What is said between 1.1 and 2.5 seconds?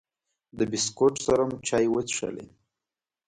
سره مو چای وڅښلې.